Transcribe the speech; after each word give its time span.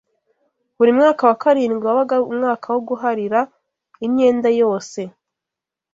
Buri 0.77 0.91
mwaka 0.97 1.21
wa 1.29 1.35
karindwi 1.43 1.83
wabaga 1.87 2.15
umwaka 2.31 2.65
wo 2.73 2.79
guharira 2.87 3.39
imyenda 4.05 4.49
yose 4.61 4.99